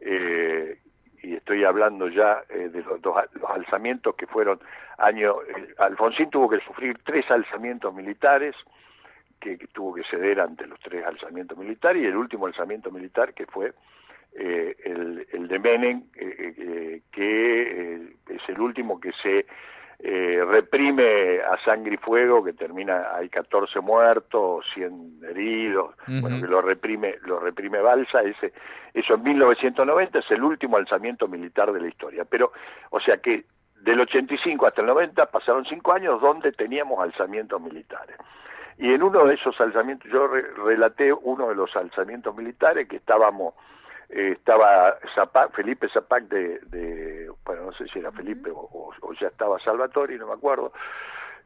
eh, 0.00 0.78
y 1.22 1.34
estoy 1.34 1.64
hablando 1.64 2.08
ya 2.08 2.42
eh, 2.48 2.68
de 2.68 2.82
los, 2.82 3.00
dos, 3.00 3.16
los 3.34 3.50
alzamientos 3.50 4.14
que 4.16 4.26
fueron 4.26 4.60
año 4.98 5.36
eh, 5.42 5.74
Alfonsín 5.78 6.30
tuvo 6.30 6.48
que 6.48 6.60
sufrir 6.60 6.98
tres 7.04 7.30
alzamientos 7.30 7.94
militares 7.94 8.54
que, 9.40 9.56
tuvo 9.72 9.94
que 9.94 10.04
ceder 10.04 10.40
ante 10.40 10.66
los 10.66 10.78
tres 10.80 11.04
alzamientos 11.04 11.56
militares 11.56 12.02
y 12.02 12.06
el 12.06 12.16
último 12.16 12.46
alzamiento 12.46 12.90
militar 12.90 13.34
que 13.34 13.46
fue 13.46 13.72
eh, 14.34 14.76
el, 14.84 15.26
el 15.32 15.48
de 15.48 15.58
Menem 15.58 16.10
que 16.12 17.02
es 18.28 18.48
el 18.48 18.60
último 18.60 19.00
que 19.00 19.12
se 19.22 19.46
eh, 20.04 20.44
reprime 20.44 21.40
a 21.40 21.62
sangre 21.64 21.94
y 21.94 21.96
fuego, 21.96 22.42
que 22.42 22.52
termina, 22.52 23.14
hay 23.14 23.28
14 23.28 23.78
muertos, 23.78 24.66
100 24.74 25.20
heridos, 25.30 25.94
bueno, 26.08 26.40
que 26.40 26.48
lo 26.48 26.60
reprime, 26.60 27.14
lo 27.24 27.38
reprime 27.38 27.80
Balsa, 27.80 28.20
ese, 28.22 28.52
eso 28.94 29.14
en 29.14 29.22
1990 29.22 30.18
es 30.18 30.30
el 30.32 30.42
último 30.42 30.76
alzamiento 30.76 31.28
militar 31.28 31.72
de 31.72 31.80
la 31.80 31.86
historia. 31.86 32.24
Pero, 32.24 32.52
o 32.90 32.98
sea 32.98 33.18
que 33.18 33.44
del 33.76 34.00
85 34.00 34.66
hasta 34.66 34.80
el 34.80 34.88
90 34.88 35.26
pasaron 35.26 35.64
cinco 35.66 35.92
años 35.92 36.20
donde 36.20 36.50
teníamos 36.50 36.98
alzamientos 36.98 37.60
militares. 37.60 38.16
Y 38.78 38.92
en 38.92 39.04
uno 39.04 39.24
de 39.24 39.34
esos 39.34 39.60
alzamientos, 39.60 40.10
yo 40.10 40.26
relaté 40.26 41.12
uno 41.12 41.48
de 41.48 41.54
los 41.54 41.76
alzamientos 41.76 42.34
militares 42.34 42.88
que 42.88 42.96
estábamos 42.96 43.54
eh, 44.12 44.32
estaba 44.32 44.98
Felipe 45.54 45.88
Zapac 45.88 46.24
de, 46.24 47.30
bueno, 47.44 47.66
no 47.66 47.72
sé 47.72 47.86
si 47.88 47.98
era 47.98 48.12
Felipe 48.12 48.50
o, 48.52 48.92
ya 49.20 49.28
estaba 49.28 49.58
Salvatore, 49.60 50.16
no 50.18 50.26
me 50.26 50.34
acuerdo, 50.34 50.72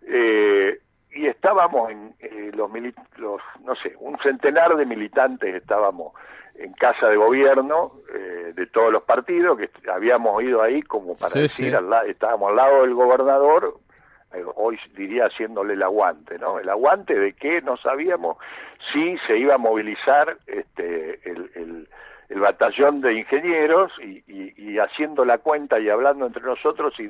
eh, 0.03 0.81
y 1.13 1.27
estábamos 1.27 1.91
en 1.91 2.15
eh, 2.21 2.51
los, 2.55 2.71
los, 3.17 3.41
no 3.65 3.75
sé, 3.77 3.95
un 3.99 4.19
centenar 4.19 4.77
de 4.77 4.85
militantes 4.85 5.55
estábamos 5.55 6.13
en 6.59 6.73
casa 6.73 7.09
de 7.09 7.17
gobierno 7.17 7.93
eh, 8.15 8.53
de 8.55 8.67
todos 8.67 8.93
los 8.93 9.03
partidos, 9.03 9.59
que 9.59 9.71
habíamos 9.91 10.43
ido 10.43 10.63
ahí 10.63 10.83
como 10.83 11.15
para 11.15 11.41
decir, 11.41 11.77
estábamos 12.07 12.51
al 12.51 12.57
lado 12.57 12.83
del 12.83 12.95
gobernador, 12.95 13.79
eh, 14.35 14.43
hoy 14.57 14.79
diría 14.97 15.27
haciéndole 15.27 15.75
el 15.75 15.83
aguante, 15.83 16.39
¿no? 16.39 16.59
El 16.59 16.69
aguante 16.69 17.19
de 17.19 17.33
que 17.35 17.61
no 17.63 17.77
sabíamos 17.77 18.39
si 18.93 19.17
se 19.27 19.39
iba 19.39 19.55
a 19.55 19.59
movilizar 19.59 20.39
este, 20.47 21.21
el, 21.31 21.51
el, 21.55 21.89
batallón 22.29 23.01
de 23.01 23.15
ingenieros 23.15 23.93
y, 24.03 24.23
y, 24.27 24.79
haciendo 24.79 25.25
la 25.25 25.39
cuenta 25.39 25.79
y 25.79 25.89
hablando 25.89 26.27
entre 26.27 26.43
nosotros 26.43 26.93
si, 26.97 27.09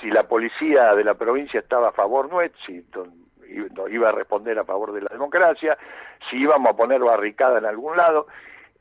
si 0.00 0.10
la 0.10 0.24
policía 0.24 0.94
de 0.94 1.04
la 1.04 1.14
provincia 1.14 1.60
estaba 1.60 1.88
a 1.88 1.92
favor 1.92 2.30
nuestro, 2.30 2.60
si 2.66 2.84
iba 3.90 4.08
a 4.08 4.12
responder 4.12 4.58
a 4.58 4.64
favor 4.64 4.92
de 4.92 5.02
la 5.02 5.08
democracia, 5.10 5.76
si 6.30 6.36
íbamos 6.36 6.72
a 6.72 6.76
poner 6.76 7.00
barricada 7.00 7.58
en 7.58 7.64
algún 7.64 7.96
lado. 7.96 8.26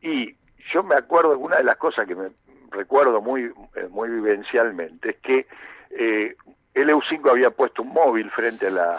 Y 0.01 0.35
yo 0.73 0.83
me 0.83 0.95
acuerdo, 0.95 1.37
una 1.37 1.57
de 1.57 1.63
las 1.63 1.77
cosas 1.77 2.07
que 2.07 2.15
me 2.15 2.29
recuerdo 2.71 3.21
muy, 3.21 3.45
eh, 3.75 3.87
muy 3.89 4.09
vivencialmente 4.09 5.11
es 5.11 5.17
que 5.17 5.47
eh, 5.91 6.35
el 6.73 6.89
EU5 6.89 7.31
había 7.31 7.49
puesto 7.49 7.81
un 7.81 7.89
móvil 7.89 8.29
frente 8.31 8.67
a 8.67 8.71
la, 8.71 8.91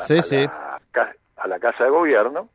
a, 1.37 1.47
la 1.47 1.59
casa 1.61 1.85
de 1.85 1.91
gobierno 1.91 2.49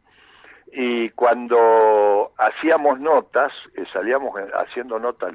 y 0.76 1.10
cuando 1.12 2.32
hacíamos 2.38 3.00
notas, 3.00 3.52
eh, 3.76 3.84
salíamos 3.94 4.34
haciendo 4.56 4.98
notas 4.98 5.34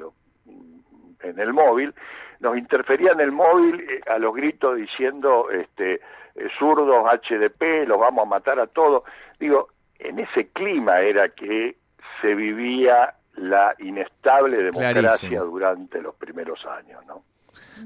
en 1.21 1.38
el 1.38 1.52
móvil, 1.52 1.95
nos 2.40 2.57
interferían 2.57 3.21
el 3.21 3.33
móvil 3.33 3.85
a 4.09 4.18
los 4.18 4.35
gritos 4.35 4.76
diciendo 4.76 5.49
este 5.50 6.00
zurdos 6.59 7.04
HDP, 7.04 7.87
los 7.87 7.99
vamos 7.99 8.23
a 8.23 8.28
matar 8.28 8.61
a 8.61 8.66
todos. 8.66 9.02
Digo, 9.38 9.68
en 9.99 10.18
ese 10.18 10.49
clima 10.49 11.00
era 11.00 11.28
que 11.30 11.76
se 12.21 12.35
vivía 12.35 13.14
la 13.35 13.75
inestable 13.78 14.57
democracia 14.57 15.40
durante 15.40 16.00
los 16.00 16.14
primeros 16.16 16.64
años, 16.66 17.04
¿no? 17.07 17.23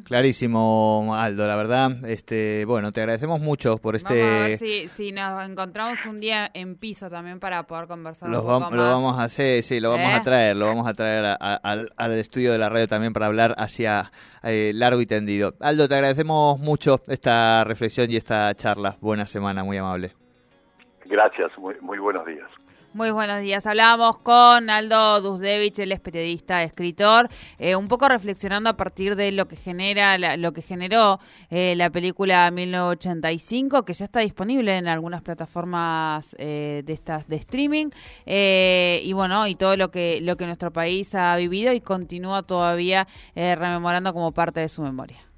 Clarísimo, 0.05 1.15
Aldo, 1.15 1.47
la 1.47 1.57
verdad. 1.57 1.91
Este, 2.05 2.65
bueno, 2.67 2.93
te 2.93 3.01
agradecemos 3.01 3.41
mucho 3.41 3.79
por 3.79 3.97
este. 3.97 4.21
Vamos 4.21 4.41
a 4.41 4.49
ver 4.49 4.59
si, 4.59 4.89
si 4.89 5.13
nos 5.13 5.49
encontramos 5.49 6.05
un 6.07 6.21
día 6.21 6.51
en 6.55 6.77
piso 6.77 7.11
también 7.11 7.41
para 7.41 7.63
poder 7.65 7.87
conversar 7.87 8.29
un 8.29 8.37
poco 8.37 8.61
más. 8.61 8.73
Lo 8.73 8.83
vamos 8.83 9.19
a 9.19 9.25
hacer, 9.25 9.63
sí, 9.63 9.81
lo 9.81 9.91
vamos 9.91 10.13
a 10.13 10.19
¿Eh? 10.19 10.23
traer, 10.23 10.57
lo 10.57 10.67
vamos 10.67 10.87
a 10.87 10.95
traer 10.95 11.37
al, 11.41 12.13
estudio 12.19 12.53
de 12.53 12.59
la 12.59 12.69
radio 12.69 12.89
también 12.89 13.13
para 13.13 13.27
hablar 13.27 13.55
hacia 13.59 14.11
eh, 14.43 14.73
largo 14.75 15.01
y 15.01 15.07
tendido. 15.07 15.55
Aldo, 15.61 15.89
te 15.89 15.95
agradecemos 15.95 16.59
mucho 16.59 17.01
esta 17.09 17.65
reflexión 17.65 18.11
y 18.11 18.17
esta 18.17 18.55
charla. 18.55 18.97
Buena 19.01 19.27
semana, 19.27 19.65
muy 19.65 19.77
amable. 19.77 20.13
Gracias, 21.05 21.51
muy, 21.59 21.75
muy 21.81 21.99
buenos 21.99 22.25
días. 22.27 22.49
Muy 22.95 23.11
buenos 23.11 23.41
días. 23.41 23.65
Hablábamos 23.65 24.19
con 24.19 24.69
Aldo 24.69 25.23
Dusdevich, 25.23 25.79
él 25.79 25.93
es 25.93 26.01
periodista, 26.01 26.63
escritor, 26.63 27.27
eh, 27.59 27.75
un 27.75 27.89
poco 27.89 28.07
reflexionando 28.07 28.69
a 28.69 28.77
partir 28.77 29.17
de 29.17 29.33
lo 29.33 29.49
que 29.49 29.57
genera, 29.57 30.19
lo 30.37 30.53
que 30.53 30.61
generó 30.61 31.19
eh, 31.49 31.73
la 31.75 31.89
película 31.89 32.51
1985, 32.51 33.87
que 33.87 33.95
ya 33.95 34.05
está 34.05 34.21
disponible 34.21 34.77
en 34.77 34.89
algunas 34.89 35.23
plataformas 35.23 36.37
eh, 36.39 36.83
de 36.85 36.93
estas 36.93 37.27
de 37.29 37.37
streaming, 37.37 37.87
y 38.27 39.13
bueno, 39.15 39.47
y 39.47 39.55
todo 39.55 39.79
lo 39.79 39.91
que 39.91 40.21
lo 40.21 40.37
que 40.37 40.45
nuestro 40.45 40.71
país 40.71 41.15
ha 41.15 41.35
vivido 41.37 41.73
y 41.73 41.81
continúa 41.81 42.43
todavía 42.43 43.09
rememorando 43.35 44.13
como 44.13 44.33
parte 44.33 44.61
de 44.61 44.69
su 44.69 44.83
memoria. 44.83 45.32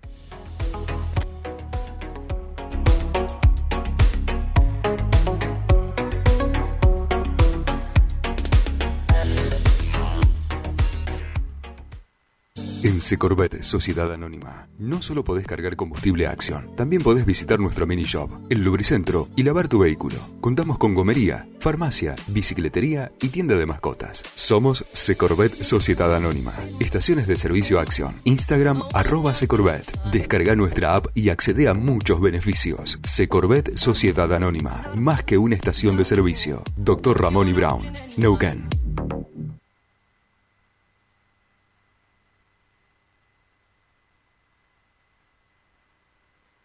En 12.84 13.00
Secorvet 13.00 13.62
Sociedad 13.62 14.12
Anónima, 14.12 14.68
no 14.78 15.00
solo 15.00 15.24
podés 15.24 15.46
cargar 15.46 15.74
combustible 15.74 16.26
acción, 16.26 16.76
también 16.76 17.00
podés 17.00 17.24
visitar 17.24 17.58
nuestro 17.58 17.86
mini 17.86 18.02
shop, 18.02 18.28
el 18.50 18.62
lubricentro 18.62 19.26
y 19.36 19.42
lavar 19.42 19.68
tu 19.68 19.78
vehículo. 19.78 20.16
Contamos 20.42 20.76
con 20.76 20.94
gomería, 20.94 21.48
farmacia, 21.60 22.14
bicicletería 22.28 23.10
y 23.22 23.30
tienda 23.30 23.56
de 23.56 23.64
mascotas. 23.64 24.22
Somos 24.34 24.84
Secorvet 24.92 25.54
Sociedad 25.62 26.14
Anónima. 26.14 26.52
Estaciones 26.78 27.26
de 27.26 27.38
servicio 27.38 27.80
acción. 27.80 28.16
Instagram 28.24 28.82
arroba 28.92 29.34
Secorvet. 29.34 29.90
Descarga 30.12 30.54
nuestra 30.54 30.94
app 30.94 31.06
y 31.14 31.30
accede 31.30 31.68
a 31.68 31.72
muchos 31.72 32.20
beneficios. 32.20 32.98
Secorvet 33.02 33.78
Sociedad 33.78 34.30
Anónima. 34.30 34.90
Más 34.94 35.24
que 35.24 35.38
una 35.38 35.54
estación 35.54 35.96
de 35.96 36.04
servicio. 36.04 36.62
Doctor 36.76 37.18
Ramón 37.18 37.48
y 37.48 37.54
Brown. 37.54 37.90
Neuquén. 38.18 38.68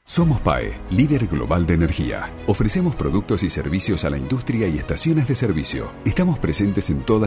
Somos 0.10 0.41
PAE, 0.41 0.76
líder 0.89 1.28
global 1.28 1.67
de 1.67 1.76
energía. 1.76 2.34
Ofrecemos 2.48 2.95
productos 2.95 3.43
y 3.43 3.50
servicios 3.52 4.06
a 4.06 4.10
la 4.10 4.17
industria 4.17 4.67
y 4.67 4.80
estaciones 4.80 5.28
de 5.28 5.36
servicio. 5.36 5.91
Estamos 6.04 6.39
presentes 6.39 6.89
en 6.89 7.02
todas 7.02 7.17